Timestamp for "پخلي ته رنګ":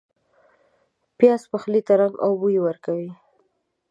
1.51-2.15